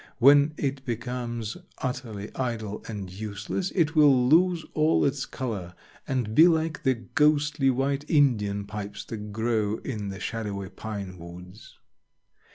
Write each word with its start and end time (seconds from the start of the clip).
When 0.17 0.55
it 0.57 0.83
becomes 0.83 1.57
utterly 1.77 2.35
idle 2.35 2.83
and 2.87 3.07
useless 3.11 3.69
it 3.75 3.95
will 3.95 4.27
lose 4.27 4.65
all 4.73 5.05
its 5.05 5.27
color 5.27 5.75
and 6.07 6.33
be 6.33 6.47
like 6.47 6.81
the 6.81 6.95
ghostly 6.95 7.69
white 7.69 8.09
Indian 8.09 8.65
pipes 8.65 9.05
that 9.05 9.31
grow 9.31 9.77
in 9.83 10.09
the 10.09 10.19
shadowy 10.19 10.69
pine 10.69 11.19
woods. 11.19 11.77